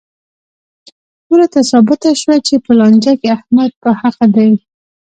ټولو 1.25 1.45
ته 1.53 1.59
ثابته 1.69 2.09
شوه 2.21 2.35
چې 2.47 2.55
په 2.65 2.71
لانجه 2.79 3.13
کې 3.19 3.27
احمد 3.37 3.71
په 3.81 3.89
حقه 3.99 4.25
دی. 4.35 4.51